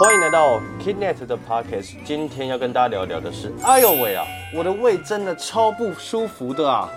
[0.00, 1.94] 欢迎来到 Kidnet 的 Podcast。
[2.06, 6.88] 今天要跟大家聊聊的是，哎呦喂啊，我的胃真的超不舒服的啊！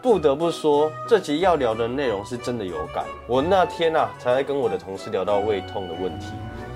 [0.00, 3.04] 不得不说，这集要聊的内容是真的有感。
[3.26, 6.26] 我那天啊，才在跟我的同事聊到胃痛的问题。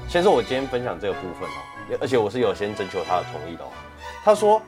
[0.08, 3.68] 先说我今天分享这个部分哦，而且我是有先征求他的同意的哦。
[4.24, 4.60] 他说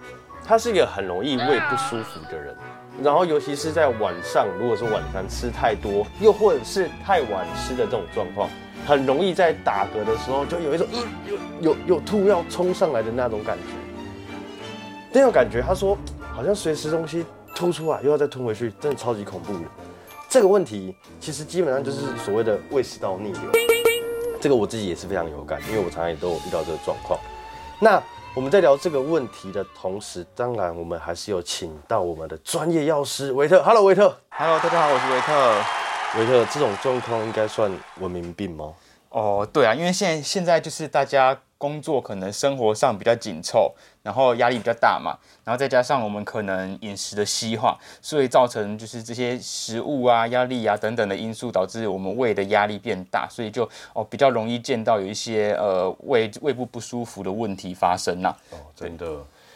[0.46, 2.54] 他是一个很容易胃不舒服的人，
[3.02, 8.48] 然后尤其是在晚上，如果是晚餐吃太多，又或者是太晚吃的这种状况。
[8.88, 11.04] 很容易在打嗝的时候，就有一种呃
[11.60, 13.62] 有有有吐要冲上来的那种感觉，
[15.12, 15.94] 那种感觉，他说
[16.34, 17.22] 好像随时东西
[17.54, 19.60] 吐出来又要再吞回去，真的超级恐怖的。
[20.26, 23.42] 这个问题其实基本上就是所谓的胃食道逆流，
[24.40, 27.20] 这个我自己也是非常有感，因为我常常也都有遇到这个状况。
[27.78, 28.02] 那
[28.34, 33.62] 我们在聊这个问题的同时，当然我们还是有请到我们的专业药师维特。
[33.62, 34.16] Hello，维特。
[34.30, 35.62] Hello，大家好，我是维特。
[36.16, 37.70] 维特，这种状况应该算
[38.00, 38.72] 文明病吗？
[39.10, 58.28] 哦，对啊，因为现在现在就是大家工作可能生活上比较紧凑，然后压力比较大嘛，然后再加上我们可能饮食的西化，所以造成就是这些食物啊、压力啊等等的因素，导致我们胃的压力变大，所以就哦比较容易见到有一些呃胃胃部不舒服的问题发生呐。
[58.50, 59.06] 哦，真的，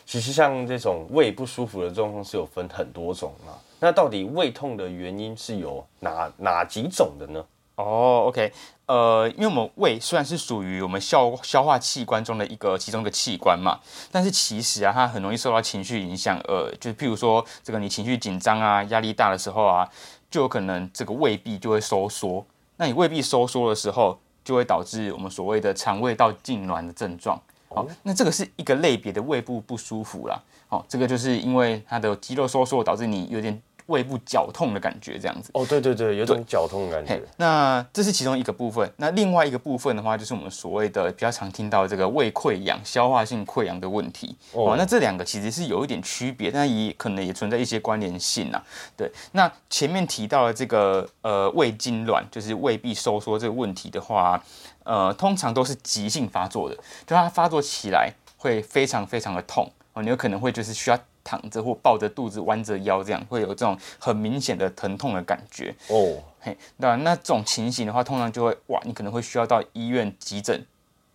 [0.06, 3.52] 其实像这种胃不舒服的状况是有分很多种啊。
[3.78, 7.44] 那到底胃痛的原因是有哪哪几种的呢？
[7.82, 8.52] 哦，OK，
[8.86, 13.78] 呃，因为我们胃虽然是属于我们消消化器官中的一个其中的器官嘛，
[14.10, 19.88] 但是其实啊，它很容易受到情绪影响，呃，就是譬如说这个你情绪紧张啊、压力大的时候啊，
[20.30, 22.44] 就有可能这个胃壁就会收缩。
[22.76, 27.40] 那你胃壁收缩的时候，就会导致我们所谓的肠胃道痉挛的症状。
[27.68, 30.40] 好，那这个是一个类别的胃部不舒服啦。
[30.68, 33.60] 好，这个就是因为它的肌肉收缩导致你有点。
[33.86, 37.22] 胃部绞痛的感觉，这样子哦，对对对，有种绞痛的感觉。
[37.36, 38.90] 那这是其中一个部分。
[38.96, 44.36] 那另外一个部分的话，就是我们所谓的比较常听到这个胃溃疡、消化性溃疡的问题。
[44.52, 48.62] 哦，那这两个其实是有一点区别，但也可能也存在一些关联性呐。
[48.96, 54.42] 对，那前面提到的这个呃胃痉挛，就是胃壁收缩这个问题的话，
[54.84, 56.76] 呃，通常都是急性发作的，
[57.06, 60.98] 就它发作起来会非常非常的痛哦，你有可能会就是需要。
[61.24, 66.18] 躺着或抱着肚子弯着腰，这样会有这种很明显的疼痛的感觉哦。
[66.40, 70.66] 嘿，那那这种情形的话，通常就会哇，你可能会需要到医院急诊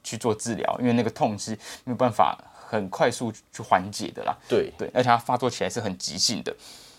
[0.04, 1.52] 去做治疗，因为那个痛是
[1.84, 4.38] 没有办法很快速去缓解的啦。
[4.48, 6.56] 对对，而且它发作起来是很急性的。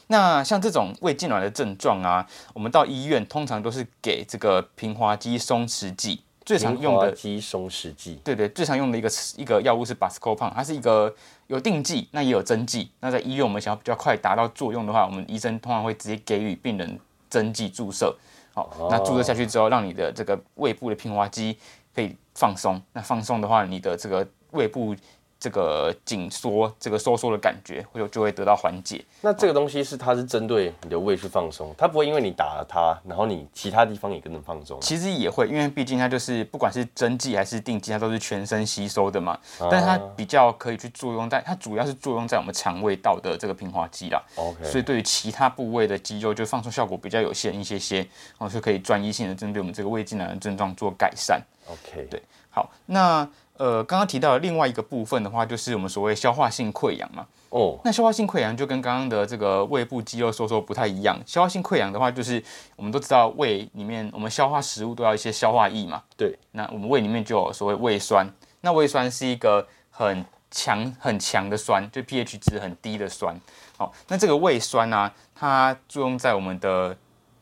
[0.08, 6.22] 那像这种胃痉挛的症状啊，我们到医院通常都是给这个平滑肌松弛剂。
[6.48, 11.14] 最常用的肌松弛剂，对对，最常用的一个一个药物是 Buscopan，它是一个
[11.46, 12.90] 有定剂，那也有针剂。
[13.00, 16.98] 那在医院我们想要比较快达到作用的话，我们医生通常会直接给予病人
[17.28, 18.16] 针剂注射。
[18.54, 21.54] 好，那注射下去之后，让你的这个胃部的平滑肌
[21.94, 22.80] 可以放松。
[22.94, 24.96] 那放松的话，你的这个胃部。
[25.40, 29.04] 这个紧缩、这个收缩的感觉，会就会得到缓解。
[29.20, 34.80] 那这个东西是它是针对你的胃去放松，它不会因为你打了它，然后你其他地方也跟着放松。
[34.80, 39.38] 其实也会，因为毕竟它就是不管是针剂还是定剂，它都是全身吸收的嘛。
[39.70, 44.20] 但是它比较可以去作用在，它主要是作用在我们肠胃道的这个平滑肌啦。
[44.34, 44.64] OK。
[44.64, 51.40] 所以对于其他部位的肌肉，就放松效果比较有限一些些，然后就可以专一性的针对我们这个胃痉挛的症状做改善。
[51.68, 52.06] OK。
[52.10, 52.20] 对，
[52.50, 53.28] 好，那。
[53.58, 57.26] 呃，刚刚提到的另外一个部分的话，就是我们所谓消化性溃疡嘛。
[57.50, 61.20] 哦，那消化性溃疡就跟刚刚的这个胃部肌肉收缩不太一样。
[61.26, 62.42] 消化性溃疡的话，就是
[62.76, 66.02] 我们都知道胃里面我们消化食物都要一些消化液嘛。
[66.16, 68.30] 对，那我们胃里面就有所谓胃酸。
[68.60, 73.38] 那胃酸是一个很强很强的酸，就 pH 值很低的酸。
[73.76, 76.96] 好，那这个胃酸呢，它作用在我们的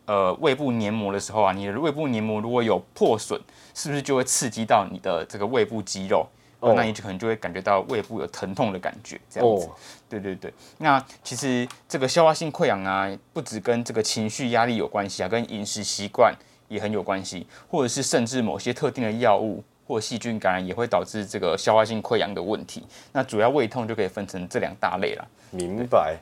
[0.07, 3.39] 呃胃部黏膜的时候啊，你的胃部黏膜如果有破损。
[3.79, 6.27] 是不是就会刺激到你的这个胃部肌肉？
[6.61, 9.69] 哦，那你就可能就会感觉到胃部有疼痛的感觉，这样子。
[10.09, 10.51] 对对对。
[10.79, 16.35] 那其实这个消化性溃疡啊，不止跟这个情绪压力有关系啊，跟饮食习惯
[16.69, 22.83] 也很有关系，或者是甚至某些特定的药物或细菌感染也会导致这个消化性溃疡的问题。
[23.13, 25.29] 那主要胃痛就可以分成这两大类了。
[25.51, 26.17] 明白。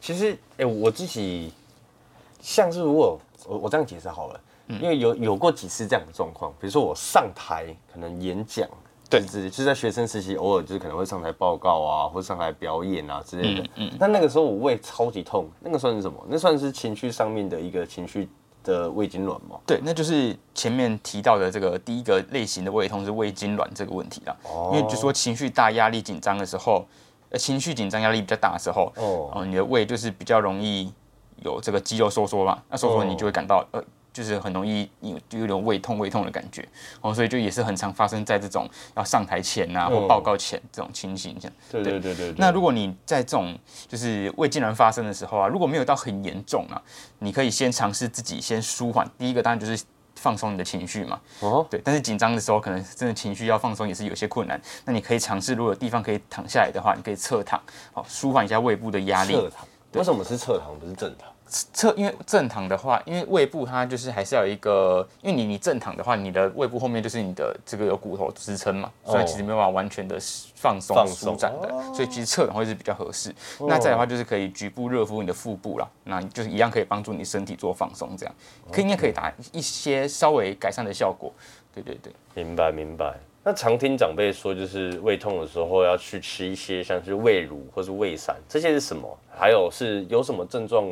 [0.00, 1.52] 其实，哎，我自己
[2.40, 4.40] 像是如果我我这样解释好了。
[4.82, 8.68] 因为有有过几次这样的状况，比如说我上台可能演讲，
[9.08, 13.66] 对，就是在学生时期偶尔就是可能会上台报告啊，或上台表演啊之类的。
[13.76, 16.22] 嗯，但那个时候我胃超级痛，那个算是什么？
[16.28, 18.28] 那算是情绪上面的一个情绪
[18.62, 19.58] 的胃痉挛吗？
[19.64, 24.36] 对，那就是前面提到的这个第一个类型的胃痛是胃痉挛这个问题啦。
[24.42, 26.84] 哦，因为就说情绪大、压力紧张的时候，
[27.30, 30.92] 呃，情绪紧张、压力比较大的时候，哦，你的胃就是比较容易
[31.44, 33.82] 有这个肌肉收缩嘛，那收缩你就会感到呃。
[34.10, 36.66] 就是很容易有就有点胃痛胃痛的感觉
[37.02, 41.56] 哦，所以就也是很常发生在这种要上台前啊或报告前这种情形这样。
[41.70, 42.34] 对对对对。
[42.36, 43.56] 那如果你在这种
[43.86, 46.82] 就是胃痉挛发生的时候啊，如果没有到很严重啊，
[47.20, 49.08] 你可以先尝试自己先舒缓。
[49.16, 49.84] 第一个当然就是
[50.16, 51.20] 放松你的情绪嘛。
[51.38, 51.64] 哦。
[51.70, 54.60] 对，但是紧张的时候可能真的情绪要放松也是有些困难。
[54.84, 57.60] 那你可以尝试，如果有地方可以躺下来的话，你可以侧躺，
[57.92, 59.34] 好舒缓一下胃部的压力。
[59.34, 59.68] 侧躺。
[59.94, 61.30] 为什么是侧躺不是正躺？
[61.50, 70.18] 侧，因为正躺的话，因为胃部它就是还是要有一个，因为你你正躺的话，你的胃部后面就是你的这个有骨头支撑嘛，所以其实没有办法完全的
[70.54, 73.34] 放松舒展的，所以其实侧躺会是比较合适。
[73.60, 78.34] 那再的话就是可以局部热敷你的腹部啦，那就是一样可以帮助你身体做放松，这样
[78.70, 81.32] 可以应该可以达一些稍微改善的效果。
[81.72, 83.14] 对对对，明白明白。
[83.48, 89.08] 那常听长辈说，就是胃痛的时候要去吃一些像是胃乳或是胃散，这些是什么？
[89.34, 90.84] 还有是有什么症状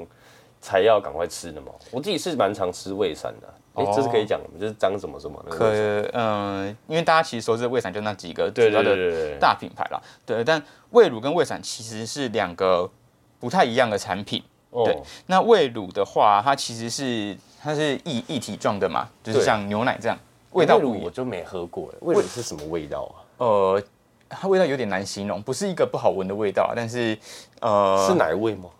[0.58, 1.66] 才要赶快吃的吗？
[1.90, 4.54] 我自己是蛮常吃胃散的，哎，这是可以讲的吗？
[4.58, 5.38] 就是张什么什么？
[5.50, 5.68] 可
[6.14, 10.42] 嗯，因为大家其实说这胃散就那几个主要的大品牌啦，对。
[10.42, 10.62] 但
[10.92, 12.90] 胃乳跟胃散其实是两个
[13.38, 14.42] 不太一样的产品。
[14.70, 20.18] 对，那胃乳的话，它其实是它是一一体状的嘛，就是像牛奶这样。
[20.56, 23.16] 味道乳我就没喝过了，味乳是什么味道啊？
[23.38, 23.82] 呃，
[24.28, 27.18] 它味道有点难形容，不是一个不好闻的味道，但是
[27.60, 28.70] 呃，是奶味吗？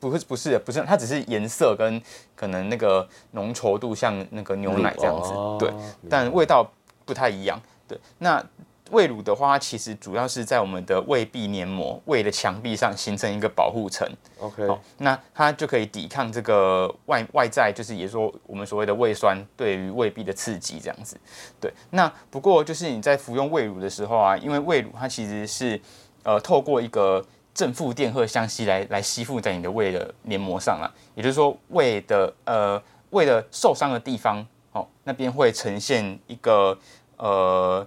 [0.00, 2.00] 不是，不是，不是，它只是颜色跟
[2.34, 5.72] 可能那个浓稠度像那个牛奶这样子，对，
[6.08, 6.68] 但味道
[7.04, 8.44] 不太一样，对，那。
[8.90, 14.08] 胃乳的话，其实主要是在我们的胃壁黏膜、胃的墙壁上形成一个保护层。
[14.38, 14.66] OK，
[14.98, 21.18] 那它就可以抵抗这个外外在，就是也说我们所谓的胃酸对于胃壁的刺激这样子。
[21.60, 25.80] 对，那不过就是你在服用胃乳的时候啊，因为胃乳它其实是
[26.22, 36.78] 呃透过一个正负电荷相吸来来吸附在你的胃的黏膜上了，也就是说胃的呃胃的受伤的地方哦那边会呈现一个
[37.16, 37.86] 呃。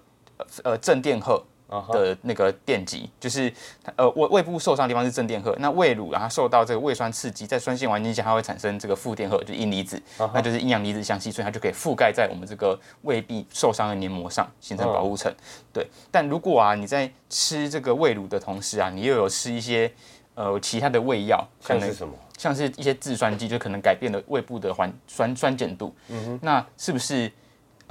[0.64, 1.42] 呃，正电荷
[1.90, 3.52] 的那个电极，就是
[3.96, 10.02] 呃胃胃部受伤的地方是正电荷，那胃乳然后受到这个胃酸刺激，在酸性环境下它会产生这个负电荷，就是阴离子，
[10.34, 15.34] 那就是阴阳离子相吸，所以它就可以覆盖在我们这个胃壁受伤的黏膜上，形成保护层。
[15.72, 19.90] 对，但如果啊你在吃这个胃乳的同时啊，你又有吃一些
[20.36, 22.14] 呃其他的胃药，像是什么？
[22.38, 25.96] 像是一些制酸剂，就可能改变了胃部的环酸酸碱度。
[26.10, 27.32] 嗯哼，那是不是？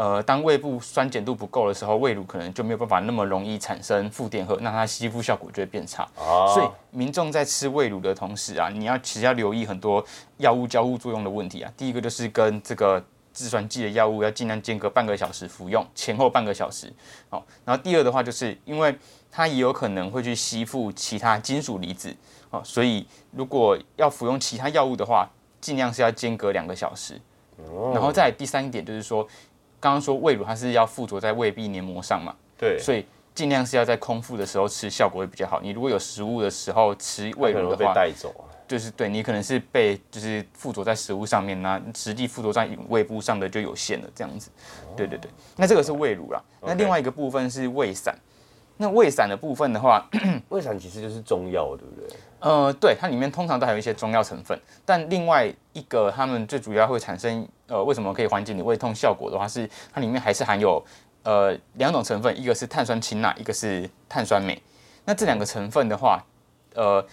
[0.00, 6.08] 呃，当胃部酸碱度不够的时候，胃乳可能就没有办法那么容易产生负电荷，那它吸附效果就会变差。
[6.16, 10.02] 所以民众在吃胃乳的同时啊，你要其实要留意很多
[10.38, 11.70] 药物交互作用的问题啊。
[11.76, 12.98] 第一个就是跟这个
[13.34, 16.90] 制酸剂的药物要尽量间隔半个小时服用，前后半个小时。
[17.28, 18.96] 好，然后第二的话，就是因为
[19.30, 22.16] 它也有可能会去吸附其他金属离子，
[22.48, 25.28] 哦，所以如果要服用其他药物的话，
[25.60, 27.20] 尽量是要间隔两个小时。
[27.92, 29.28] 然后再第三点就是说。
[29.80, 33.04] 刚刚说胃乳它是要附着在胃壁黏膜上嘛，对，所以
[33.34, 35.60] 尽量是要在空腹的时候吃，效果会比较好。
[35.60, 38.32] 你如果有食物的时候吃胃乳的话，带走
[38.68, 44.50] 就是对你可能是被就是附着在食物上面，那实际附着在胃部上的就有限了，这样子。
[44.96, 46.40] 对对对，那这个是胃乳啦。
[46.60, 48.14] 那另外一个部分是胃散。
[48.82, 50.08] 那胃散的部分的话，
[50.48, 52.18] 胃散其实就是中药，对不对？
[52.38, 54.58] 呃，对，它里面通常都还有一些中药成分。
[54.86, 60.82] 但另外一个，他们最主要会产生呃，为什么可以缓解你胃痛效果的话，是它里面还是含有
[61.24, 64.58] 呃两种成分，一个是碳酸氢钠，一个是碳酸镁。
[65.04, 66.24] 那这两个成分的话，
[66.74, 67.04] 呃，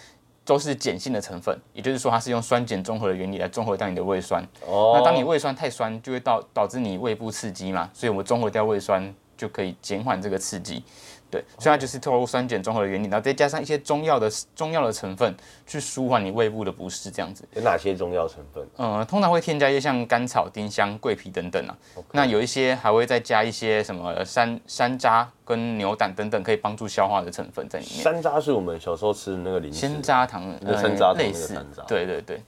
[0.46, 4.42] 都是碱性的成分，也就是说它是用酸碱中和的原理来中和掉你的胃酸。
[4.66, 4.94] 哦。
[4.96, 10.84] 那当你胃酸太酸，就会导导致你胃部刺激嘛，所以我们中和掉胃酸就可以减缓这个刺激。
[11.30, 17.44] 对，所以它就是透过酸碱中和的原理，然后再加上一些中药的中药的成分，去舒缓你胃部的不适，这样子。
[17.54, 18.66] 有哪些中药成分？
[18.78, 21.78] 呃，通常会添加一些像甘草、丁香、桂皮等等啊。
[22.14, 28.02] 那有一些还会再加一些什么山山楂跟牛胆等等，可以帮助消化的成分在里面。
[28.02, 29.80] 山楂是我们小时候吃的那个零食。
[29.82, 31.62] 鲜楂糖，那山楂类似。
[31.86, 32.42] 对对对。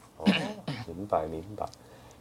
[0.88, 1.66] 明白明白。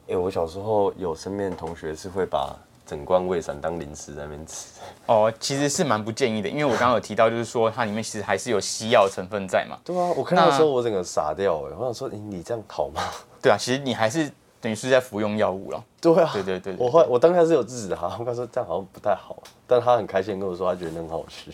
[0.08, 2.58] 哎，我小时候有身边同学是会把。
[2.88, 4.68] 整罐胃散当零食在那边吃
[5.04, 9.76] 哦，其实是蛮不建议的，因为我刚刚有提到，就是说它里面其实还是有西药成分在嘛。
[9.84, 13.02] 对啊，我看到的时候我整个傻掉哎，我想说，你你这样好吗？
[13.42, 15.84] 对啊，其实你还是等于是在服用药物了。
[16.00, 21.50] 对啊，对对对，我后我当下是有制止他，我跟他说这样好像不太好，但他很开心跟我说他觉得很好吃。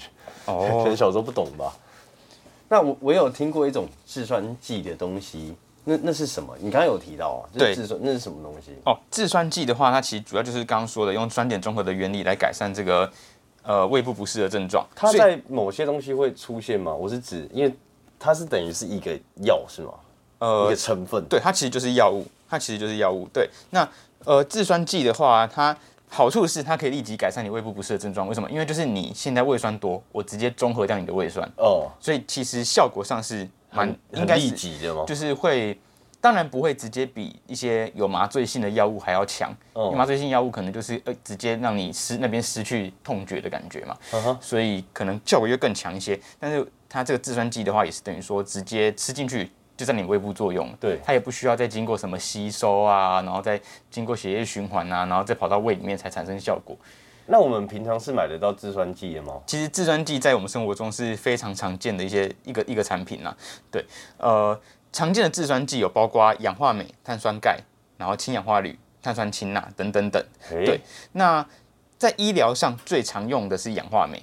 [0.47, 1.75] 哦， 可能小时候不懂吧。
[2.69, 5.57] 那我我有听过一种制酸剂的东西。
[5.85, 6.57] 那那是什么？
[6.59, 8.73] 你刚刚有提到啊，对，制酸那是什么东西？
[8.85, 13.11] 哦，制酸剂的话，它其实主要就是刚刚说的，用酸碱中和的原理来改善这个
[13.63, 14.87] 呃胃部不适的症状。
[14.95, 16.95] 它在某些东西会出现吗？
[16.95, 17.75] 我是指，因为
[18.19, 19.93] 它是等于是一个药是吗？
[20.39, 21.25] 呃，一个成分。
[21.29, 22.27] 对，它其实就是药物。
[22.49, 23.27] 它其实就是药物。
[23.33, 23.89] 对，那
[24.25, 25.77] 呃，制酸剂的话，它
[26.09, 28.29] 好处是它可以立即改善你胃部不适的症状。
[28.29, 28.49] 为什么？
[28.51, 34.51] 因为就是你现在胃酸多，我直接中和掉你的胃酸，哦，所以其实效果上是蛮应该是？
[35.07, 35.79] 就是会，
[36.21, 39.51] 当然不会直接比一些有麻醉性的药物还要强。
[39.75, 43.97] 因为哦，麻醉性药物可能就是呃直接让你失那边失去痛觉的感觉嘛，
[44.41, 46.19] 所以可能效果就更强一些。
[46.39, 56.77] 但是它这个制酸剂的话，也是等于说直接吃进去就在你胃部作用，对它也不需要再经过什么吸收啊，然后再经过血液循环啊，然后再跑到胃里面才产生效果。
[57.27, 59.41] 那我们平常是买得到制酸剂的吗？
[59.47, 63.35] 其实制酸剂在我们生活中是非常常见的一些一个一个产品啦。
[63.71, 63.85] 对，
[64.19, 64.59] 呃，
[64.93, 67.59] 常见的制酸剂有包括氧化镁、碳酸钙，
[67.97, 70.23] 然后氢氧化铝、碳酸氢钠等等等。
[70.51, 70.81] 诶对，
[71.13, 71.47] 那
[71.97, 74.23] 在医疗上最常用的是氧化镁，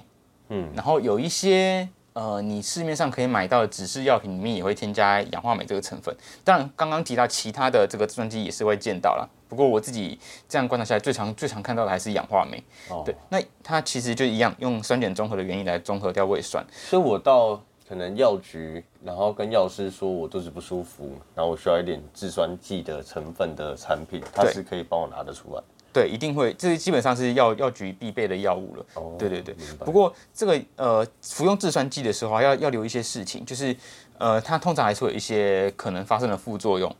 [0.50, 6.14] 嗯，然后有一些呃，你市面上可以买到的指示药品里面也会添加氧化镁这个成分。
[6.44, 9.26] 当然，刚刚提到其他的这个制酸剂也是会见到啦。
[9.52, 10.18] 不过我自己
[10.48, 12.64] 这样观察下来，最常最常看到的还是氧化镁。
[12.88, 16.64] 哦，对，那它其实就一样，用酸碱中和的原因来中和掉胃酸。
[16.72, 25.62] 所以我到可能药局，然后跟药师说我肚子不舒服，然后我需要一点制酸剂的成分的产品，它是可以帮我拿得出来。
[25.92, 28.86] 对，一定会，这基本上是药药局必备的药物了。
[28.94, 33.76] 哦对对对不过这个呃，服用制酸剂的时候啊要要留一些事情，就是
[34.16, 36.90] 呃，它通常还是会有一些可能发生的副作用。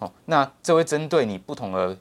[0.00, 1.96] 哦，那这会针对你不同的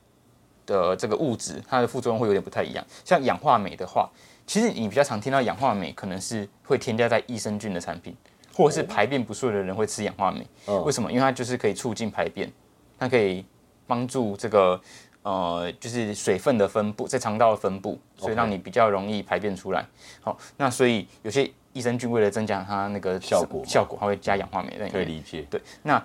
[0.65, 2.85] 的这个物质，它的副作用会有点不太一样。
[3.05, 4.09] 像氧化镁的话，
[4.47, 8.15] 其实你比较常听到氧化镁可能是会添加在益生菌的产品，
[8.53, 10.45] 或者是排便不顺的人会吃氧化镁。
[10.65, 11.11] 哦为什么？
[11.11, 12.51] 因为它就是可以促进排便，
[12.97, 13.45] 它可以
[13.85, 14.79] 帮助这个
[15.23, 19.85] 呃，就是水分的分布在肠道的分布，所以让你比较容易排便出来。
[20.21, 24.91] 好，那所以有些益生菌为了增加它那个效果效果，它会加氧化镁在里面。
[24.91, 25.45] 可以理解。
[25.49, 26.03] 对，那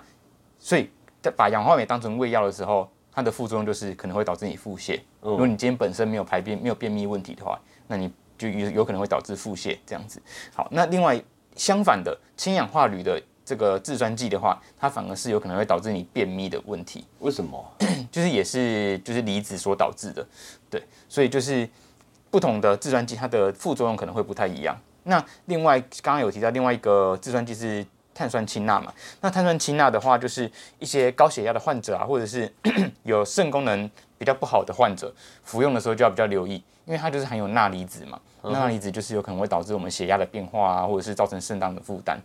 [0.59, 0.89] 所以
[1.25, 4.99] 在把氧化镁当成胃药的时候，它的副作用就是可能会导致你腹泻。
[5.23, 10.21] 嗯如果你今天本身没有排便、没有便秘问题的话，那你就有有可能会导致腹泻这样子。
[10.53, 11.19] 好，那另外
[11.55, 17.03] 相反的，氢氧化铝的这个制酸剂的话，它反而是有可能会导致你便秘的问题。
[17.21, 17.65] 为什么？
[18.11, 20.23] 就是也是就是离子所导致的，
[20.69, 21.67] 对，所以就是
[22.29, 24.79] 不同的制酸剂，它的副作用可能会不太一样。
[25.03, 28.91] 那另外刚刚有提到另外一个制酸剂是碳酸氢钠嘛，
[29.21, 32.51] 那碳酸氢钠的话，就是一些高血压的患者啊，或者是
[33.03, 36.55] 有肾功能比较不好的患者，服用的时候就要比较留意，
[36.85, 42.17] 因为它就是含有钠离子嘛，钠离子就是有可能会导致我们血压的变化啊，或者是造成肾脏的负担。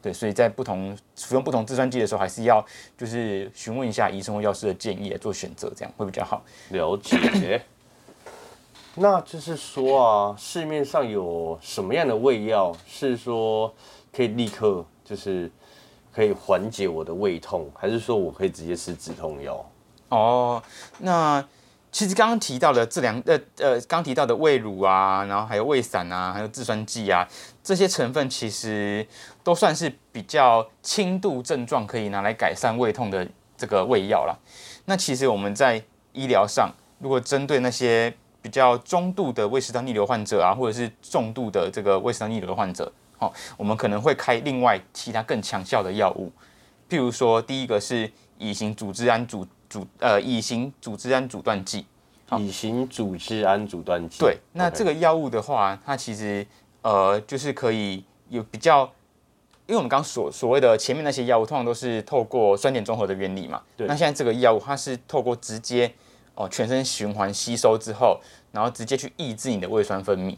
[0.00, 2.64] 对，所以在不同服用不同制酸剂的时候，还是要
[2.96, 6.42] 就是询问一下医生或药师的建议来做选择，这样会比较好。
[6.70, 7.62] 了解。
[8.96, 13.74] 那就是说啊，市面上有什么样的胃药是说
[14.14, 15.50] 可以立刻就是
[16.12, 19.64] 可以缓解我的胃痛，还是说我可以直接吃止痛药？
[20.08, 20.62] 哦，
[20.98, 21.44] 那
[21.90, 27.28] 其实刚刚提到的这两呃呃，刚提到的胃乳啊，然后还有胃散啊，还有制酸剂啊，
[27.62, 29.06] 这些成分其实
[29.44, 34.36] 都算是比较轻度症状可以拿来改善胃痛的这个胃药啦。
[34.86, 35.82] 那其实我们在
[36.12, 42.92] 医疗上，如果针对那些比较中度的胃食道逆流患者啊，或者是重度的这个胃食道逆流的患者，
[43.24, 46.30] 哦，我们可能会开另外其他更强效的药物，
[46.88, 51.86] 譬如说第一个是乙型组织胺阻阻呃乙型组织胺阻断剂。
[52.38, 54.18] 乙型组织胺阻断剂。
[54.18, 56.44] 对，那这个个药物的话，它其实
[56.82, 58.82] 呃就是可以有比较，
[59.66, 63.62] 因为我们刚刚所所谓的前面那些药物，通常都是透过酸碱中和的原理嘛。
[63.76, 65.92] 对那现在这个药物，它是透过直接
[66.34, 68.18] 哦、全身循环吸收之后，
[68.50, 70.36] 然后直接去抑制你的胃酸分泌。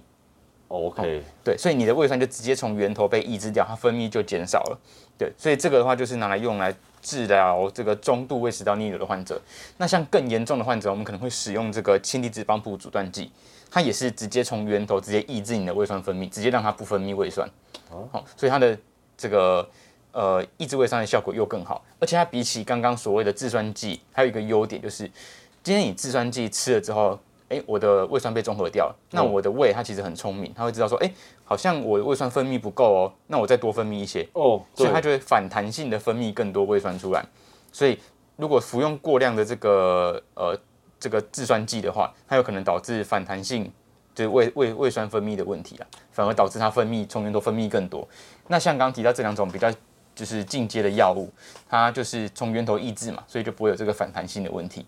[0.68, 4.78] OK，对，所以你的胃酸就直接从源头被抑制掉，它分泌就减少了。
[5.16, 9.40] 对，所以这个的话就是拿来用来治疗这个中度胃食道逆流的患者。
[9.78, 13.30] 那像更严重的患者，我们可能会使用这个氢离子帮浦阻断剂，
[13.70, 17.48] 它也是直接从源头直接抑制你的胃酸分泌，直接让它不分泌胃酸。
[17.88, 18.76] 好、所以它的
[19.16, 19.66] 这个
[20.10, 25.08] 呃抑制胃酸的效果又更好，而且它比起刚刚所谓的制酸剂，还有一个优点就是，
[25.62, 27.16] 今天你制酸剂吃了之后。
[27.48, 31.10] 哎，我的胃酸被中和掉了，那我的胃它其实很聪明，它会知道说，哎，
[31.44, 37.24] 好像我的胃酸分泌不够哦，那我再多分泌一些，哦，所以它就会反弹性的分泌更多胃酸出来。
[37.70, 37.98] 所以
[38.36, 40.58] 如果服用过量的这个呃
[40.98, 43.70] 这个制酸剂的话，它有可能导致反弹性
[44.14, 48.08] 就是胃胃胃酸分泌的问题啊，反而导致它分泌从源头分泌更多。
[48.48, 49.70] 那像刚刚提到这两种比较
[50.14, 51.30] 就是进阶的药物，
[51.68, 54.84] 它就是从源头抑制嘛，所以就不会有这个反弹性的问题。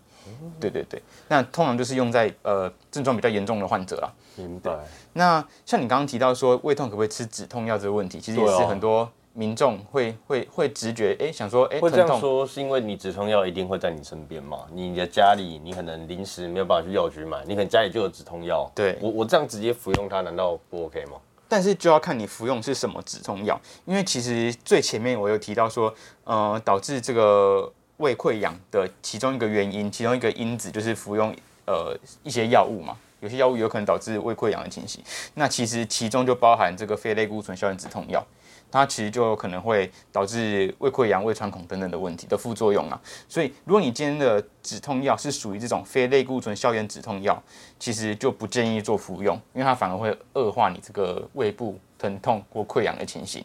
[0.59, 4.11] 对对对，那通常就是用在呃症状比较严重的患者啦。
[4.35, 4.71] 明白。
[5.13, 14.59] 那像你刚刚提到说胃痛可不可以吃止痛药这个问题，其实也是很多民众会会会直觉哎想说哎会这样说是因为你止痛药一定会在你身边嘛？
[14.71, 18.69] 你的家里你可能临时没有办法去药局买，你可能家里就有止痛药。
[18.73, 21.13] 对我我这样直接服用它难道不 OK 吗？
[21.51, 25.91] 但是就要看你服用是什么止痛药，因为其实最前面我有提到说，
[26.23, 31.33] 呃，导致这个胃溃疡的其中一个原因，其中一个因子就是服用
[31.65, 35.03] 呃一些药物嘛，有些药物有可能导致胃溃疡的情形。
[35.35, 38.25] 那其实其中就包含这个非类固醇消炎止痛药，
[38.71, 42.99] 它其实就可能会导致胃溃疡、胃穿孔等等的问题的副作用啊。
[43.27, 47.41] 所以如果你今天的止痛药是属于这种非类固醇消炎止痛药，
[47.77, 53.43] 其实就不建议做服用，因为它反而会恶化你这个胃部疼痛或溃疡的情形。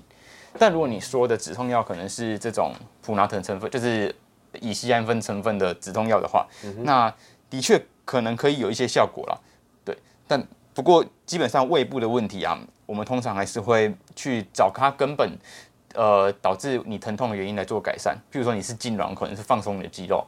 [0.56, 4.14] 但如果你说的止痛药可能是这种普拿疼成分，就是
[4.60, 6.46] 乙酰氨酚成分的止痛药的话，
[6.82, 7.12] 那
[7.48, 9.38] 的确可能可以有一些效果啦。
[9.84, 9.96] 对，
[10.26, 10.42] 但
[10.72, 15.36] 不过基本上胃部的问题啊，我们通常还是会去找它根本，
[15.94, 18.16] 呃，导致你疼痛的原因来做改善。
[18.32, 20.24] 譬如说你是痉挛，可能是放松你的肌肉。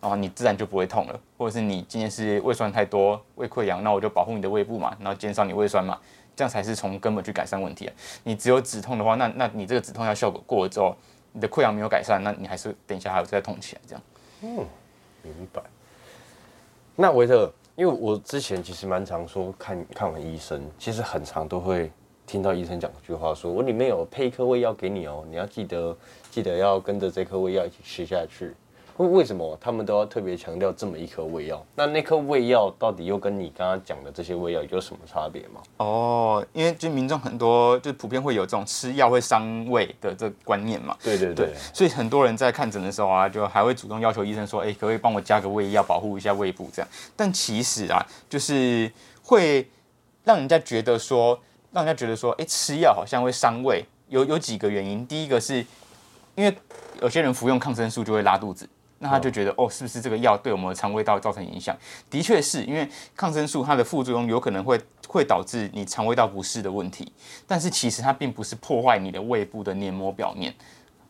[0.00, 5.98] 然后你自然就不会痛了，或者是你今天是胃酸太多、胃溃疡，那我就保护你的胃部嘛，然后减少你胃酸嘛，
[6.36, 7.92] 这样才是从根本去改善问题啊。
[8.22, 10.96] 你只有止痛的话，那那你这个止痛药效果过了之后，
[11.32, 14.02] 你的溃疡没有改善，那你还是等一下还有再痛起来这样。
[14.42, 14.66] 嗯，
[15.22, 15.62] 明白。
[16.96, 21.92] 那维特，因为我之前其实蛮常说看看完医生，其实很常都会
[22.26, 25.96] 听到医生讲一句话，说我里面有配一颗胃药给你哦，你要记得
[26.30, 28.54] 记得要跟着这颗胃药一起吃下去。
[28.98, 31.64] 为为什么他们都要特别强调这么一颗胃药？
[31.74, 35.60] 那那颗胃药到底又跟你刚刚讲的这些胃药有什么差别吗？
[35.78, 40.96] 哦，因为就民众很多就普遍会有这种吃药会伤胃的这观念嘛。
[41.02, 41.54] 对对对。
[41.72, 46.88] 所以很多人在看诊的时候啊，就还会主动要求医生说：“哎，可不可以帮我加个胃药，保护一下胃部？”这样。
[47.16, 48.90] 但其实啊，就是
[49.22, 49.68] 会
[50.24, 51.38] 让人家觉得说，
[51.70, 55.06] 让人家觉得说：“哎，吃药好像会伤胃。”有有几个原因。
[55.06, 55.64] 第一个是
[56.34, 56.52] 因为
[57.02, 58.66] 有些人服用抗生素就会拉肚子。
[58.98, 61.76] 那他就觉得哦，是不是这个药对我们的肠胃道造成影响？
[62.10, 67.10] 的确是因为抗生素它的副作用有可能会会导致你肠胃道不适的问题，
[67.46, 70.52] 但是其实它并不是破坏你的胃部的黏膜表面。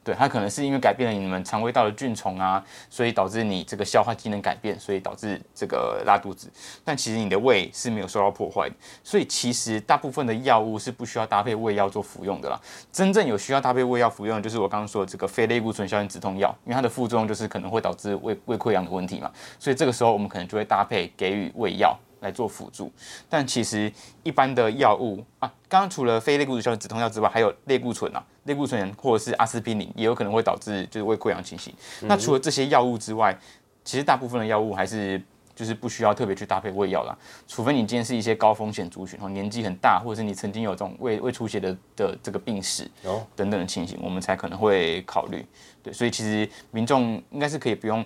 [0.05, 6.51] 对，它可能是因为改变了你们肠胃道的菌虫啊，所以导致你这个消化机能改变，所以导致这个拉肚子。
[6.83, 12.59] 但其实你的胃是没有受到破坏的，所以其实大部分的药物是不需要搭配胃药做服用的啦。
[12.91, 21.95] 真正有需要搭配胃药服用的，就是我刚刚说的这个非类固醇消炎止痛药，因为它的副作用就是可能会导致胃胃溃疡的问题嘛，所以这个时候我们可能就会搭配给予胃药。
[22.21, 22.91] 来做辅助，
[23.29, 31.73] 但其实一般的药物啊，刚刚除了非类固醇消炎止痛药之外，还有类固醇啊，类固醇或者是阿司匹林也有可能会导致就是胃溃疡情形。
[32.03, 33.37] 那除了这些药物之外，
[33.85, 35.23] 其实大部分的药物还是
[35.55, 45.47] 就是不需要特别去搭配胃药啦，除非你今天是一些高风险族群哦，年纪很大，或者是你曾经有这种胃胃出血的的这个病史哦等等的情形，我们才可能会考虑。
[45.83, 48.05] 对，所以其实民众应该是可以不用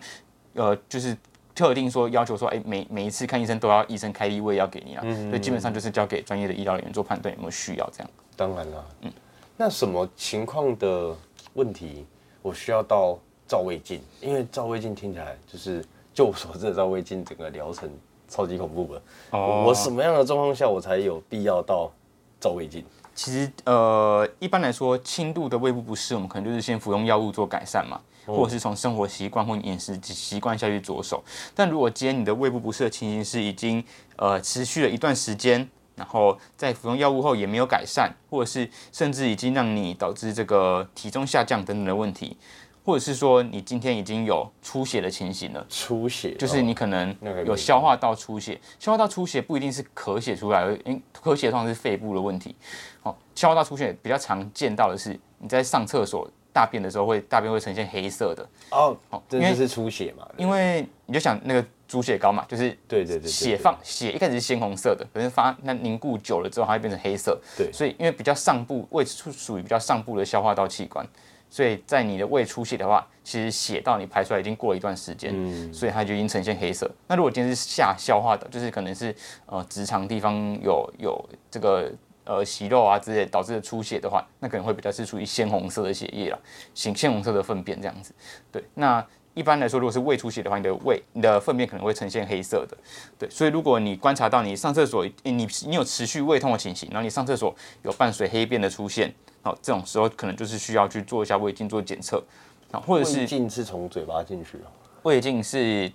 [0.53, 1.17] 呃，就是。
[1.63, 8.11] 特定说要求说，哎，每每一次看医生都要医生开立位要给你啊，所以基本上就是交给专业的医疗人员做判断有没有需要这样。
[8.35, 9.13] 当然了，嗯，
[9.57, 11.15] 那什么情况的
[11.55, 12.05] 问题
[12.43, 14.01] 我需要到照胃镜？
[14.21, 17.89] 因为照胃镜听起来就是就我所知的照胃镜整个疗程
[18.29, 19.03] 超级恐怖的。
[19.31, 21.93] 哦，我什么样的状况下我才有必要到
[22.41, 22.85] 照胃镜？
[23.15, 28.01] 其实呃，一般来说，轻度的胃部不适，我们可能就是先服用药物做改善嘛。
[28.27, 31.23] 或者是从生活习惯或饮食习惯下去着手，
[31.55, 33.83] 但如果今天你的胃部不适的情形是已经
[34.17, 42.37] 呃持续了一段时间，然后在服用药物后也没有改善，或者是甚至已经让你导致这个体重下降等等的问题，
[42.85, 52.55] 或者是说你今天已经有出血的情形了，出血就是你可能有消化道出血，消化道出血不一定是咳血出来，因为咳血通常是肺部的问题，
[53.03, 56.31] 哦，消化道出血比较常见到的是你在上厕所。
[56.53, 58.97] 大便的时候会大便会呈现黑色的哦，
[59.31, 60.29] 因为是出血嘛。
[60.37, 67.41] 因为你就想那个猪血糕嘛，就是对对对，血放血一开始是鲜红色的，可是发那凝固久了之后它会变成黑色。
[67.57, 71.07] 对，所以因为比较上部位处属于比较上部的消化道器官，
[71.49, 75.33] 所以在你的胃出血的话，其实血到你排出来已经过了一段时间，
[75.73, 76.91] 所以它就已经呈现黑色。
[77.07, 79.15] 那如果今天是下消化的，就是可能是
[79.47, 81.91] 呃直肠地方有有这个。
[82.25, 86.39] 呃，息肉啊之类导致的出血的话，那可能会比较是属于鲜红色的血液了，
[86.73, 88.15] 鲜鲜红色的粪便这样子。
[88.53, 89.05] 对，那
[89.35, 92.77] 一般来说，如果是胃出血的话，你的胃、你的粪便可能会呈现黑色的。
[93.19, 102.23] 对，所以如果你观察到你上厕所，你你有持续胃痛的情形，然后你上厕所有伴随黑便的出现，好，这种时候可能就是需要去做一下胃镜做检测，
[102.71, 104.71] 啊，或者是胃镜是从嘴巴进去啊？
[105.03, 105.91] 胃镜是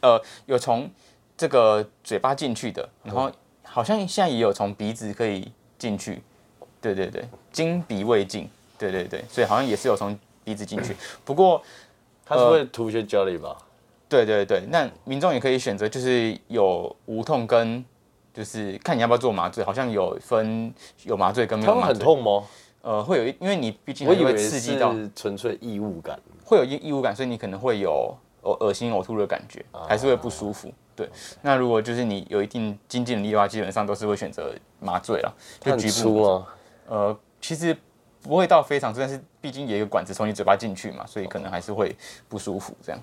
[0.00, 0.90] 呃有从
[1.36, 3.30] 这个嘴巴进去的，然后
[3.62, 5.52] 好像现在也有从鼻子可以。
[5.78, 6.22] 进去，
[6.80, 10.96] 对对对，经鼻胃镜，对对对，所以好像也是有从鼻子进去。
[11.24, 11.62] 不过
[12.24, 13.56] 它是会涂一些胶粒吧？
[14.08, 17.84] 对对对，那民众也可以选择，就是有无痛跟，
[18.32, 21.94] 就是看你要不要做麻醉，好像有分有麻醉跟没有麻醉。
[21.94, 22.44] 很痛吗？
[22.82, 30.72] 呃，会有一，因为你毕竟我以为刺激到纯粹异物感，会有异异物感，所以你可能会有恶恶心呕吐的感觉，还是会不舒服。
[30.94, 31.08] 对，
[31.42, 35.34] 那如果就是你有一定经济能力的话，基本上都是会选择麻醉了。
[35.62, 36.46] 很粗吗？
[36.88, 37.76] 呃，其实
[38.22, 41.94] 不会到非常粗，但是毕竟也有管子从你嘴巴进去嘛，所以可能还是会
[42.28, 43.00] 不舒服这样。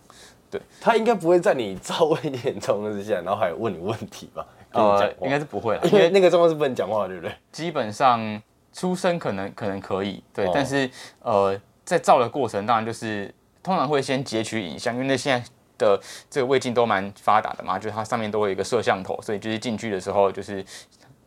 [0.50, 4.46] 对，他应该不会在你照胃眼中之下，然后还问你问题吧？
[4.72, 7.32] 呃，应该是不会了，因为那个状况是不能讲话，对不对？
[7.52, 10.90] 基本上出生可能可能可以，对，但是
[11.22, 13.32] 呃，在照的过程当然就是
[13.64, 15.48] 通常会先截取影像，因为那现在
[15.78, 16.00] 的
[16.30, 20.64] 这个胃镜都蛮发达的嘛，就是它上面都会有一个摄像头，所以就是进去的时候就是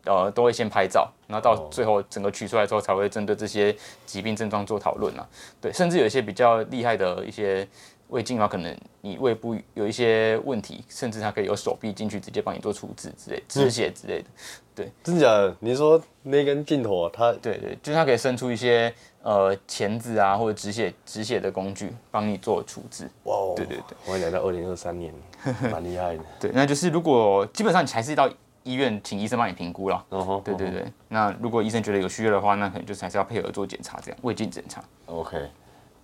[0.04, 5.26] 呃都会先拍照，然后到最后整个取出来之后才会针对这些疾病症状做讨论啊，
[5.60, 7.66] 对，甚至有一些比较厉害的一些。
[8.08, 14.28] 胃镜的话，可能你胃部有一些问题，甚至它可以有手臂进去直接帮你做处置之类、止血之类的。
[14.76, 15.56] 对，真的假的？
[15.58, 18.94] 你说那根镜头，它对对，就是它可以伸出一些
[19.26, 23.10] 呃钳子啊，或者止血止血的工具，帮你做处置。
[23.24, 25.12] 哇，对对对，我来到二零二三年，
[25.72, 26.22] 蛮厉害的。
[26.38, 28.30] 对，那就是如果基本上你还是到
[28.62, 30.04] 医院请医生帮你评估了。
[30.10, 34.80] 哦对对对，那如果医生觉得有需要的话，那可能就是还是要配合做检查，这样胃镜检查。
[35.06, 35.50] OK，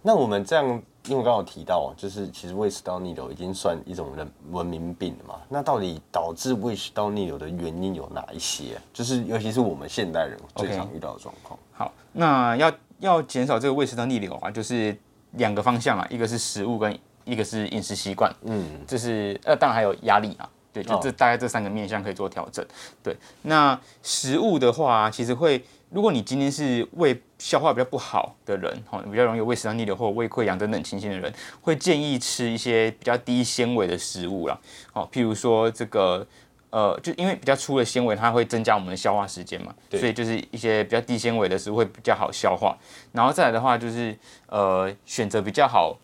[0.03, 0.83] 那我们这样。
[1.09, 5.35] 因为刚刚提到，就是其实胃食道逆流已经算一种人文明病了嘛。
[5.49, 8.81] 那到底导致胃食道逆流的原因有哪一些？
[8.93, 11.59] 就是尤其是我们现代人最常遇到的状况。
[11.73, 14.97] 好，那要要减少这个胃食道逆流啊，就是
[15.33, 18.33] 两个方向啊，一个是食物跟一个是饮食习惯。
[18.43, 20.49] 嗯，这是呃，当然还有压力啊。
[20.73, 22.65] 对，就这大概这三个面向可以做调整。
[23.03, 25.65] 对，那食物的话，其实会。
[25.93, 34.59] 如果你今天是胃消化比较不好的人，哈，比较容易有胃食道逆流或者胃溃疡等等情形的人，会建议吃一些比较低纤维的食物啦，
[34.95, 36.27] 哦，譬如说这个，
[36.71, 42.75] 呃，就因为比较粗的纤维，它会增加我们的消化时间嘛，所以就是一些比较低纤维的食物会比较好消化。
[43.13, 45.95] 然后再来的话，就是呃，选择比较好、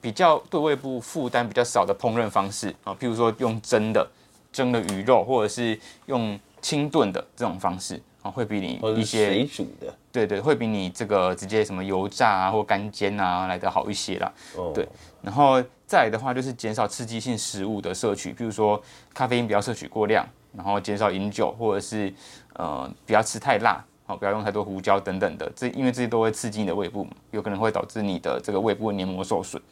[0.00, 4.04] 比较对胃部负担比较少的烹饪方式啊，譬如说用蒸的、
[4.50, 8.28] 蒸的鱼肉，或者是用清炖的这种方式啊。
[8.28, 14.32] 会比你一些水煮的，对对，会比你这个直接什么油炸啊或干煎啊来的好一些啦。
[14.56, 14.88] 哦，对，
[15.22, 18.82] 然后再来的话就是减少刺激性食物的摄取，比如说
[19.14, 20.26] 咖啡因不要摄取过量，
[20.56, 22.12] 然后减少饮酒或者是
[22.54, 29.62] 呃不要吃太辣，好不要用太多胡椒等等的，这因为这些都会刺激你的胃部，有可能会导致你的这个胃部黏膜受损。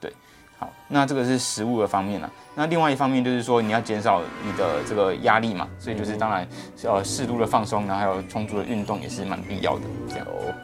[0.00, 0.12] 对，
[0.62, 2.30] 好，那这个是食物的方面了。
[2.54, 6.46] 那另外一方面就是说，你要减少你的这个压力嘛，所以就是当然，
[6.84, 9.82] 呃，适度的放松，然后还有充足的运动也是蛮必要的。
[10.08, 10.54] 这样哦，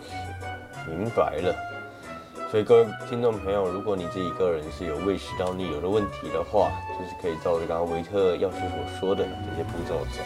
[0.86, 1.52] 明白了。
[2.48, 10.22] 所以各位听众朋友，如果你自己个人是有胃食道逆流的问题的话，就是可以照着刚刚维特药师所说的这些步骤走。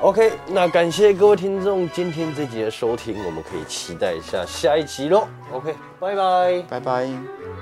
[0.00, 5.28] OK，那感谢各位听众今天这集的收听，我们可以期待一下下一集喽。
[5.52, 7.61] OK，拜拜，拜拜。